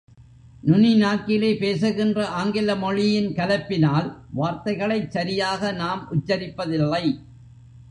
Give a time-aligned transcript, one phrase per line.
[0.61, 7.05] நுனி நாக்கிலே பேசுகின்ற ஆங்கிலமொழியின் கலப்பினால் வார்த்தைகளைச் சரியாக நாம் உச்சரிப்பதில்லை.